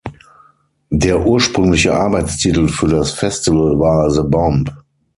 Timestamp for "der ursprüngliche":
0.89-1.93